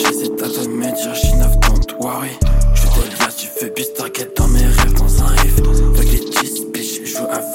[0.00, 2.30] j'hésite à te mettre, j'ai neuf don't worry.
[3.36, 5.58] Tu fais bis, t'inquiète dans mes rêves, dans un riff.
[5.96, 7.49] Avec les bitch, joue avec.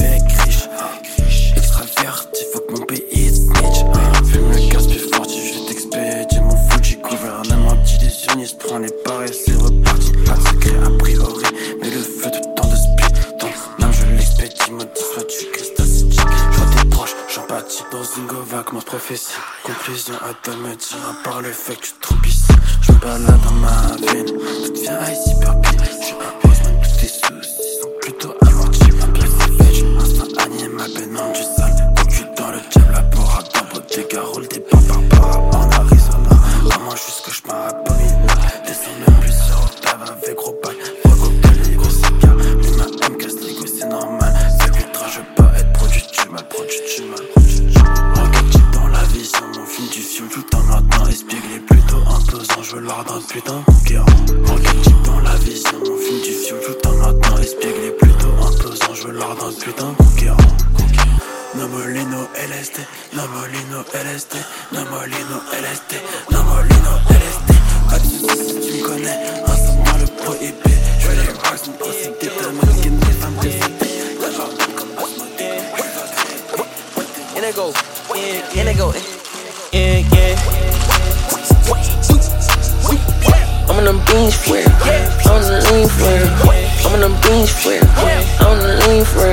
[17.95, 19.31] Dans une prophétie.
[19.63, 22.17] Conclusion, Adam me dit, à part le fait que tu trompes
[22.81, 25.71] Je me balade dans ma veine, tout devient ice hyper bien.
[26.01, 28.91] Je repose même tous tes soucis, sont plutôt amortis.
[28.99, 29.31] Ma pièce
[29.61, 31.64] est je pense pas à nier ma peine, non, tu sais.
[63.55, 64.35] Molino LSD,
[64.71, 65.95] no Molino LSD,
[66.29, 66.99] no Molino.
[67.89, 69.19] Pas de soucis si tu me connais,
[69.97, 70.71] le prohibé.
[70.99, 71.27] Je vais les
[72.19, 73.39] t'as mannequin des femmes
[79.71, 80.35] yeah, yeah.
[83.69, 84.57] I'm on them beans for.
[84.57, 86.19] I'm on the lean for.
[86.85, 87.79] I'm on them beans for.
[88.41, 89.31] I'm on the lean for.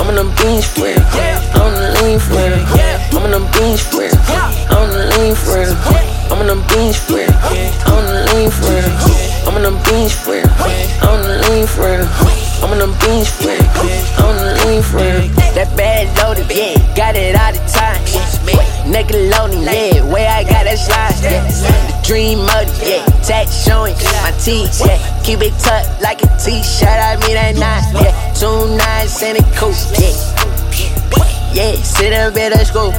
[0.00, 0.88] I'm on them beans for.
[0.88, 2.73] I'm on the lean for.
[3.24, 4.12] I'm on them beans for it.
[4.28, 5.72] I'm on the lean for it.
[6.28, 7.32] I'm on them beans for it.
[7.32, 8.84] I'm on the lean for it.
[9.48, 10.44] I'm on them beans for it.
[11.00, 12.04] I'm on the lean for it.
[12.60, 13.64] I'm on them beans for it.
[14.20, 15.32] I'm on the lean for it.
[15.56, 17.96] That bad loaded, yeah, got it all the time.
[18.92, 21.48] Nickelodeon, yeah, way I got that slide, yeah.
[21.48, 25.00] The dream mode, yeah, tat showing my teeth, yeah.
[25.24, 28.12] Keep it tucked like a t-shirt, I mean that night, yeah.
[28.36, 30.12] Two nines and a coupe, yeah.
[31.54, 32.90] Yeah, sit up at the school.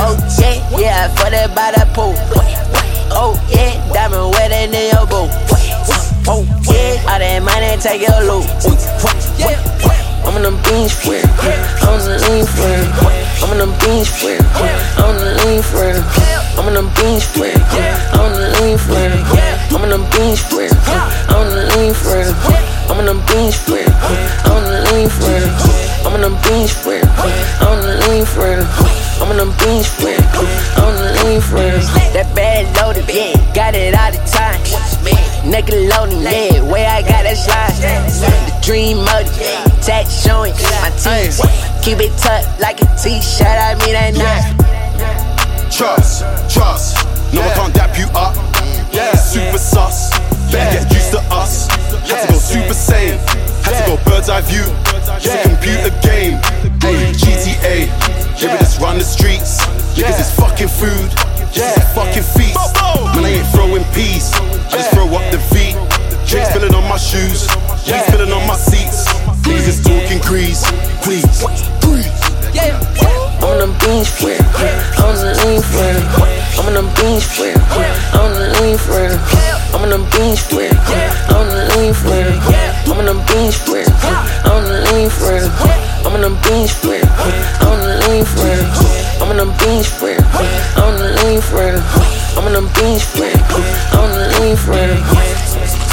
[0.00, 2.16] Oh yeah, yeah, for that by the pool.
[3.12, 5.28] Oh yeah, diamond wedding in your boot.
[6.24, 8.48] Oh yeah, all that money take your loot.
[10.24, 11.28] I'm on them beans for it.
[11.84, 12.88] I'm on the lean for it.
[13.44, 14.40] I'm on them beans for it.
[14.96, 16.00] I'm on the lean for it.
[16.56, 17.60] I'm on them beans for it.
[17.60, 19.20] I'm on the lean for it.
[19.68, 20.72] I'm on them beans for it.
[21.28, 22.32] I'm on the lean for it.
[22.88, 24.49] I'm on them beans for it.
[26.24, 27.04] On them beans for it.
[27.60, 28.66] I'm on the lean for it.
[29.20, 30.20] I'm on them beans for it.
[30.76, 31.80] I'm on the lean for it.
[32.12, 34.60] That bad loaded, yeah, got it all the time.
[35.48, 37.72] Nickelodeon, yeah, way I got that slide.
[38.20, 41.40] The dream mode, yeah, tat showing my teeth.
[41.80, 45.72] Keep it tucked like a t-shirt, I mean that night.
[45.72, 46.20] Trust,
[46.52, 47.00] trust.
[47.32, 48.36] No one can't dap you up.
[48.92, 50.10] Yeah, super sus.
[50.52, 51.68] Better get used to us.
[52.04, 53.39] Had to go super saiyan.
[54.30, 54.62] Eye view.
[55.18, 56.38] It's a computer game.
[56.78, 57.90] Hey, GTA.
[58.38, 59.58] Yeah, we just run the streets.
[59.98, 61.10] Niggas is fucking food.
[61.52, 62.54] Yeah, fucking feast.
[63.18, 64.30] Man, I ain't throwing peas.
[64.70, 65.74] I just throw up the V.
[66.30, 67.50] Drinks spilling on my shoes.
[67.90, 69.10] Weed spilling on my seats.
[69.42, 70.62] Niggas is talking grease.
[71.02, 71.26] Please,
[71.82, 72.06] breathe.
[73.42, 74.40] I'm on them beans for it.
[74.94, 75.98] I'm on the lean for it.
[76.54, 77.58] I'm on them beans for it.
[78.14, 79.18] I'm on the lean for it.
[79.74, 80.59] I'm on them beans for
[85.30, 86.06] for.
[86.06, 86.94] I'm on them beans for.
[86.94, 88.50] I'm on the lean for.
[89.22, 90.10] I'm on them beans for.
[90.10, 91.62] I'm on the lean for.
[92.36, 93.24] I'm on them beans for.
[93.94, 95.89] I'm on the lean for.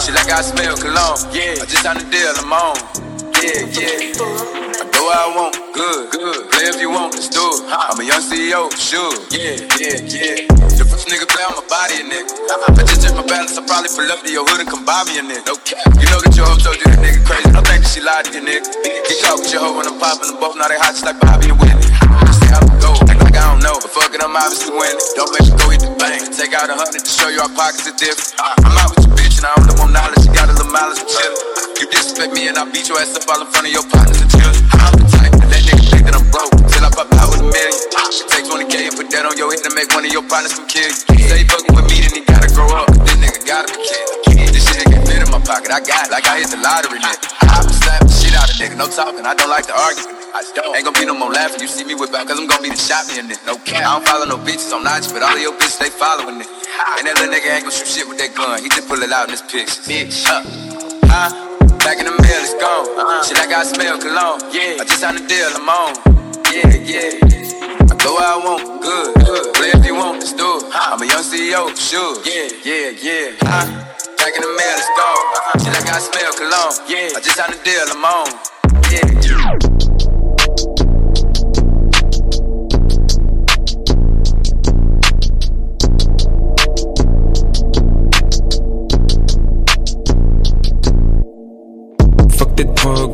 [0.00, 1.20] She like I smell cologne.
[1.28, 2.76] Yeah, I just signed the deal, I'm on.
[3.36, 4.16] Yeah, yeah.
[4.16, 6.48] I where I want, good, good.
[6.52, 7.68] Play if you want, let's do it.
[7.68, 9.12] I'm a young CEO, sure.
[9.28, 10.44] Yeah, yeah, yeah.
[10.76, 12.32] The first nigga play on my body, a nigga.
[12.32, 15.04] I just check my balance, I probably pull up to your hood and come buy
[15.04, 15.44] me a nigga.
[15.50, 15.84] No cap.
[16.00, 17.48] You know that your hoe told you the nigga crazy.
[17.52, 18.68] Don't think that she lied to you, nigga.
[19.04, 20.56] Get caught with your hoe when I'm popping them both.
[20.56, 21.88] Now they hot just like Bobby and Whitney.
[22.28, 23.76] Just say I would go, act like I don't know.
[23.76, 25.00] But fuck it, I'm obviously winning.
[25.16, 26.28] Don't make me go eat the bank.
[26.32, 28.36] Take out a hundred to show you our pockets are different.
[28.64, 29.09] I'm out with your
[29.40, 30.20] and I don't know knowledge.
[30.28, 31.80] You got a little mileage, we chillin'.
[31.80, 34.20] You disrespect me and I beat your ass up all in front of your partners
[34.20, 34.60] and children.
[34.76, 36.52] I'm the type that let niggas think that I'm broke.
[36.68, 37.80] Till I pop out with a million.
[38.28, 40.68] Take 20k and put that on your head to make one of your partners come
[40.68, 41.24] kill you.
[41.24, 42.92] Say he fucking with me, then he gotta grow up.
[43.00, 44.52] This nigga gotta be kidding.
[44.52, 45.24] This shit ain't get better.
[45.24, 45.72] in my pocket.
[45.72, 47.24] I got it like I hit the lottery, nigga.
[47.40, 48.04] I slap
[48.60, 48.76] the shit out of nigga.
[48.76, 50.04] No talking, I don't like to argue.
[50.32, 50.76] I don't.
[50.76, 51.60] Ain't gonna be no more laughing.
[51.60, 53.40] You see me whip out, cause I'm gonna be the shot me in it.
[53.46, 53.82] No cap.
[53.82, 56.40] I don't follow no bitches, I'm not you, but all of your bitches, they following
[56.40, 56.48] it.
[56.98, 58.62] And that little nigga ain't gonna shoot shit with that gun.
[58.62, 59.82] He just pull it out in his pictures.
[59.88, 60.44] Bitch, huh?
[61.08, 61.30] Huh?
[61.82, 62.86] Back in the mail, it's gone.
[62.94, 63.24] Uh-huh.
[63.24, 64.40] Shit, I got smell cologne.
[64.52, 64.80] Yeah.
[64.80, 65.96] I just signed a deal, I'm on.
[66.52, 67.90] Yeah, yeah.
[67.90, 69.54] I go where I want, good, good.
[69.54, 70.64] Play if you want, let's do it.
[70.74, 72.20] I'm a young CEO, sure.
[72.22, 73.36] Yeah, yeah, yeah.
[73.42, 73.99] Huh?
[74.20, 75.26] Back in the mail, it's gone.
[75.32, 75.58] Uh-huh.
[75.64, 76.76] Shit, I got smell cologne.
[76.86, 77.16] Yeah.
[77.16, 78.28] I just signed a deal, I'm on.
[78.92, 79.10] Yeah.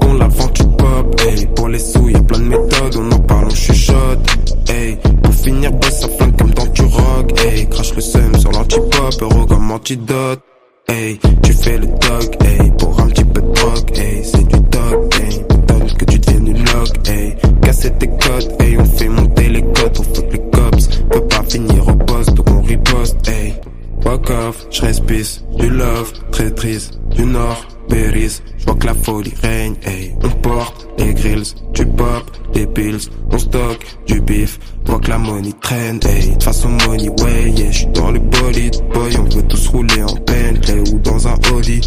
[0.03, 1.47] on la vend du pop, hey.
[1.55, 4.19] Pour les sous, y'a plein de méthodes, on en parle, on chuchote,
[4.69, 4.99] hey.
[5.23, 7.69] Pour finir, boss ça flingue comme dans du rock, hey.
[7.69, 10.41] Crache le seum sur l'anti-pop, euro comme antidote,
[10.89, 11.19] hey.
[11.43, 12.71] Tu fais le dog, hey.
[12.79, 14.25] Pour un petit peu de drogue, hey.
[14.25, 15.45] C'est du dog, hey.
[15.67, 17.35] Donne que tu deviennes une log, hey.
[17.63, 18.77] Casser tes codes, hey.
[18.79, 20.89] On fait monter les codes, on fuck les cops.
[21.11, 23.55] Peut pas finir au poste, donc on riposte, hey.
[24.03, 29.75] Fuck off, j'respisse, du love, très triste, du nord, Berries, vois que la folie règne,
[29.85, 30.15] hey.
[30.23, 35.19] On porte les grills, du pop, des pills, on stocke du bif, vois que la
[35.19, 36.37] money traîne, hey.
[36.37, 40.15] De façon money way, yeah, j'suis dans le bolide, boy, on veut tous rouler en
[40.27, 41.81] Bentley ou dans un Audi.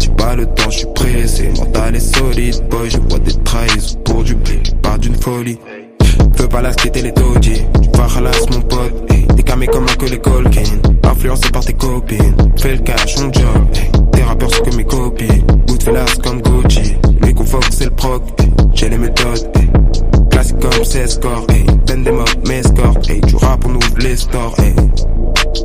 [0.00, 4.22] J'ai pas le temps, j'suis pressé, mental est solide, boy, je vois des trahisons pour
[4.22, 5.58] du blé, pas d'une folie.
[6.38, 9.26] Veux pas la quitter les dodgy, tu vas ralasse mon pote, hey.
[9.34, 10.62] Des camés comme un que les Colkin,
[11.04, 13.90] influencé par tes copines, fais le cash, on job, hey.
[14.12, 15.44] Des rappeurs sont comme mes copies.
[15.68, 16.96] Goodfellas comme Gucci.
[17.20, 18.22] Lui qu'on c'est le proc.
[18.72, 19.50] J'ai les méthodes.
[20.36, 21.46] Classique comme c'est score.
[21.86, 23.00] Ben des mobs, mes scores.
[23.00, 24.54] Tu rap, on ouvre les stores.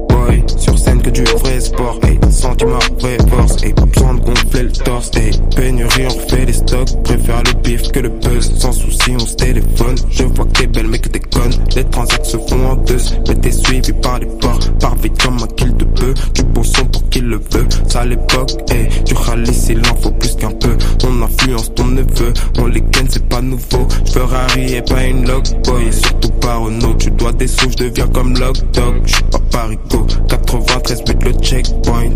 [0.07, 1.99] Boy, sur scène que du vrai sport.
[2.29, 3.57] Sentiment, vraie force.
[3.57, 5.11] Pas besoin de gonfler le torse.
[5.57, 7.03] Pénurie, on refait les stocks.
[7.03, 8.59] Préfère le bif que le buzz.
[8.59, 9.95] Sans souci, on se téléphone.
[10.09, 11.51] Je vois que t'es belle, mais que t'es conne.
[11.75, 13.01] Les transacts se font en deux.
[13.27, 14.59] Mais t'es suivi par les ports.
[14.79, 16.13] Par vite comme un kill de peu.
[16.33, 17.67] Du bon son pour qui le veut.
[17.89, 18.87] Ça l'époque, hey.
[19.03, 20.77] Du ralice, il en faut plus qu'un peu.
[21.23, 22.33] Influence ton neveu.
[22.57, 23.87] On les ken, c'est pas nouveau.
[24.11, 25.87] Ferrari et pas une log boy.
[25.87, 26.95] Et surtout pas Renault.
[26.95, 29.01] Tu dois des sous, je deviens comme log dog.
[29.05, 30.05] J'suis pas parico.
[30.27, 32.11] 93 but le checkpoint.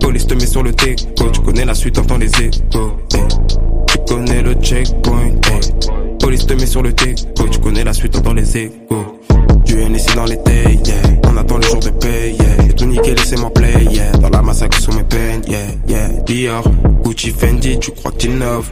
[0.00, 1.30] Police te met sur le déco.
[1.32, 2.96] Tu connais la suite, entends les échos.
[3.88, 5.32] Tu connais le checkpoint.
[6.20, 7.48] Police te met sur le déco.
[7.50, 9.21] Tu connais la suite, entends les échos.
[9.82, 10.94] Du NSC dans tailles, yeah.
[11.28, 12.66] On attend le jour de paye, yeah.
[12.68, 14.12] Et tout niqué, laissez-moi play, yeah.
[14.12, 15.58] Dans la massacre sous mes peines, yeah,
[15.88, 16.08] yeah.
[16.24, 16.62] Dior,
[17.02, 18.70] Gucci, Fendi, tu crois que innove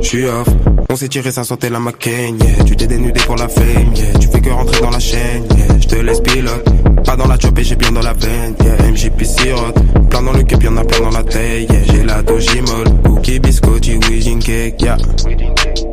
[0.00, 0.46] J'suis off,
[0.90, 2.64] on s'est tiré, ça sentait la McCain, yeah.
[2.64, 4.18] Tu t'es dénudé pour la fame, yeah.
[4.20, 5.78] Tu fais que rentrer dans la chaîne, yeah.
[5.80, 6.68] J'te laisse pilote,
[7.04, 8.90] pas dans la chop et j'ai bien dans la veine, yeah.
[8.90, 11.82] MJP sirote, plein dans le cup, y'en a plein dans la taille, yeah.
[11.90, 14.98] J'ai la Dojimol, cookie biscotti, Wedding cake, yeah.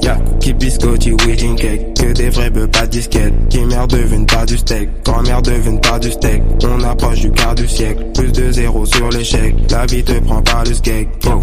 [0.01, 3.33] Yeah, cookie biscotti, Wedding cake, que des vrais bœufs, pas disquette.
[3.49, 6.41] Qui merde devine pas du steak, grand-mère devine pas du steak.
[6.63, 9.55] On approche du quart du siècle, plus de zéro sur l'échec.
[9.69, 11.39] La vie te prend par le skate, oh.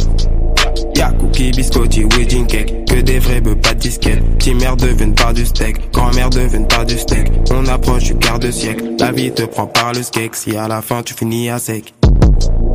[0.95, 2.85] Y'a cookie, biscotti, wedding cake.
[2.87, 4.23] Que des vrais bœufs, pas de disquette.
[4.39, 5.93] Petit merde devine pas du steak.
[5.93, 7.31] Grand-mère devine pas du steak.
[7.51, 8.85] On approche du quart de siècle.
[8.99, 10.35] La vie te prend par le skate.
[10.35, 11.95] Si à la fin tu finis à sec.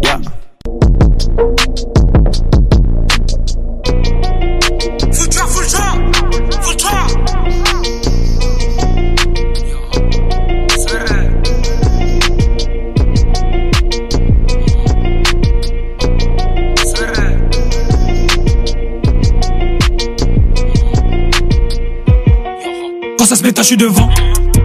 [0.03, 0.19] Yeah
[23.63, 24.09] je suis devant.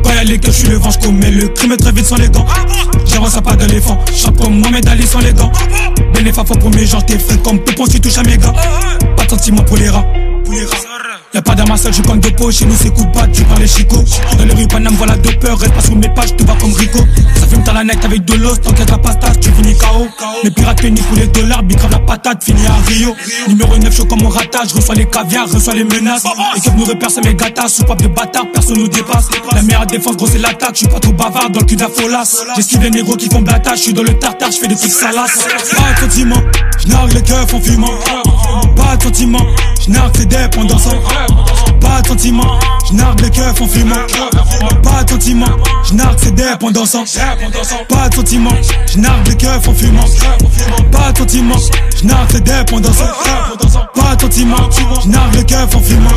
[0.03, 2.29] Quand y'a les je suis le vent, je commets le crime très vite sans les
[2.29, 2.47] gants.
[3.07, 5.53] J'avance à pas d'éléphant, chapeau Mohamed Ali sans les dents.
[6.13, 8.53] Bénéfa pour mes gens, t'es frais comme peu tu touches à mes gars.
[9.17, 10.05] Pas de sentiment pour les rats.
[11.39, 13.45] Y'a pas d'arme à seul, je compte de poche, chez nous c'est coup de tu
[13.45, 14.03] parles les chicots.
[14.37, 16.73] Dans les rues Paname, voilà deux peurs, reste pas sur mes pages, tu vas comme
[16.73, 16.99] Rico.
[17.37, 20.09] Ça fume dans la neck avec de l'os, t'enquête la pasta, tu finis KO.
[20.43, 23.15] Les pirates pénis pour les dollars, bicrave la patate, fini à Rio.
[23.47, 26.25] Numéro 9, chaud comme mon ratage, reçois les caviars, reçois les menaces.
[26.57, 29.29] Équipe nous repère, c'est mes gâtas, sous pape de bâtard, personne nous dépasse.
[29.55, 32.35] La meilleure défense, gros c'est l'attaque, je suis pas trop bavard dans le cul d'Afolas.
[32.57, 34.91] J'esquive les négros qui font blatage, je suis dans le tartare, je fais des trucs
[34.91, 35.47] salaces.
[35.77, 36.43] Pas sentiment,
[36.81, 37.95] je les en fumant.
[38.89, 39.47] Pas de sentiment,
[39.85, 40.95] je nargue les dep en dansant.
[41.81, 42.59] Pas de sentiment,
[42.89, 43.95] je nargue les keufs en fumant.
[44.83, 45.47] Pas de sentiment,
[45.89, 47.05] je nargue ces dep en dansant.
[47.89, 48.51] Pas de sentiment,
[48.87, 50.05] je nargue les keufs en fumant.
[50.93, 51.57] Pas de sentiment,
[52.01, 53.05] je nargue ces dep en dansant.
[54.09, 54.57] Pas de sentiments,
[55.05, 56.09] j'nargue le keuf en fumant.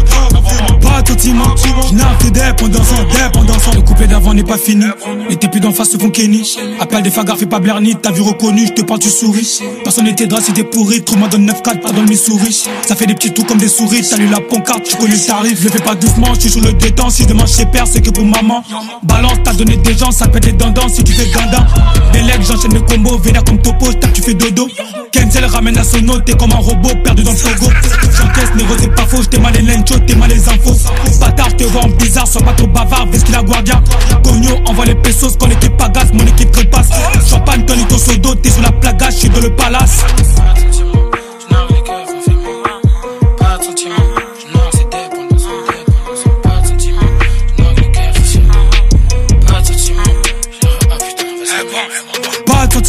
[0.82, 1.56] Pas de sentiments,
[1.90, 3.76] j'nargue tes dépendances, dépendances.
[3.76, 4.86] Le couplet d'avant n'est pas fini.
[5.30, 6.56] Et tes plus d'en face font Kenny.
[6.80, 9.60] Appel des fagas, fais pas Blerny, t'as vu reconnu, je te parle, tu souris.
[9.84, 12.64] Personne n'était drap t'es pourri, trouve-moi dans le 9-4, pas dans le Missouri.
[12.88, 15.51] Ça fait des petits trous comme des souris, salut la pancarte, tu connais le tarif.
[15.54, 18.02] Je le fais pas doucement, je suis le détend, si je demande chez père, c'est
[18.02, 18.64] que pour maman.
[19.04, 21.68] Balance, t'as donné des gens, ça pète les dents si tu fais ganda.
[22.14, 24.70] Des legs, j'enchaîne le combo, vénère comme topo, tac, tu fais dodo.
[25.12, 27.70] Kenzel ramène à son t'es comme un robot perdu dans le fogo.
[28.18, 30.78] J'encaisse, négo, c'est pas faux, j't'ai mal les lenchos, t'es mal les infos.
[31.20, 33.82] Bâtard, j'te vois en bizarre, sois pas trop bavard, veste qu'il a guardia.
[34.24, 36.90] Cogno, envoie les pesos quand l'équipe pagasse, mon équipe trépasse.
[37.30, 40.06] Champagne, ton sodo, t'es sur la plagage, j'suis dans le palace.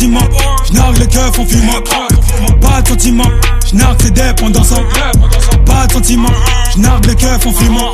[0.03, 0.29] Pas de sentiments,
[0.69, 1.81] j'nargue le keuf en fumant.
[2.61, 3.31] Pas de sentiments,
[3.71, 4.75] j'nargue ses dépendances.
[5.65, 6.29] Pas de sentiments,
[6.75, 7.93] j'nargue le keuf en fumant.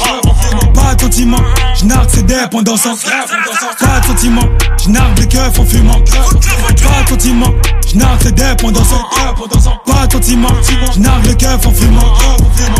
[0.73, 1.45] Pas de sentiments,
[1.79, 2.89] j'nargue ses dépendances.
[3.79, 4.49] Pas de sentiments,
[4.83, 6.01] j'nargue le keuf en fumant.
[6.01, 7.55] Pas de sentiments,
[7.93, 8.95] j'nargue ses dépendances.
[9.85, 10.49] Pas de sentiments,
[10.95, 12.15] j'nargue le keuf en fumant.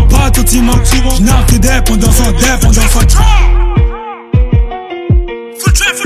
[0.09, 0.73] Pas de sentiments,
[1.19, 2.23] j'nargue ses dépendances.
[2.41, 3.17] Dépendances.
[5.61, 5.97] Full trap,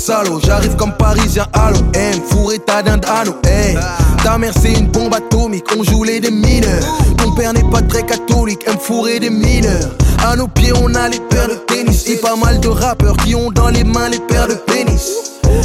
[0.00, 0.40] salaud.
[0.44, 3.76] J'arrive comme parisien Halo, M, fourré ta dinde Halo, hey.
[4.24, 6.84] Ta mère c'est une bombe atomique, on joue les mineurs.
[7.18, 9.90] Ton père n'est pas très catholique, aime fourrer des mineurs.
[10.26, 13.34] À nos pieds on a les paires de tennis, et pas mal de rappeurs qui
[13.34, 15.12] ont dans les mains les paires de pénis.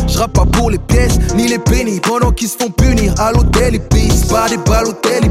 [0.08, 3.80] J'rappe pas pour les pièces, ni les pénis, pendant qu'ils se font punir à l'hôtel
[3.80, 4.26] pisse.
[4.26, 5.30] Pas des balles, hôtel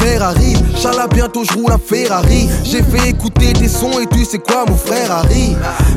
[0.00, 2.48] Ferrari, Chala bientôt je roule la Ferrari.
[2.64, 5.56] J'ai fait écouter des sons et tu sais quoi mon frère Harry?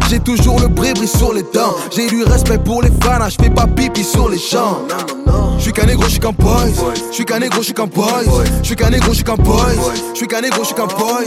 [0.09, 1.73] J'ai toujours le bris sur les dents.
[1.95, 4.79] J'ai du respect pour les fans, je fais pas pipi sur les champs.
[5.57, 6.73] Je suis qu'un négro, je suis qu'un boy.
[7.09, 8.25] Je suis qu'un négro, je suis qu'un boy.
[8.61, 9.75] Je suis qu'un négro, je suis qu'un boy.
[10.13, 11.23] Je suis qu'un négro, je suis qu'un boy.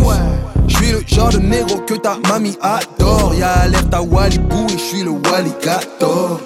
[0.69, 3.35] Je suis le genre de négro que ta mamie adore.
[3.35, 6.41] Y'a alerte à Walibou et je suis le Waligator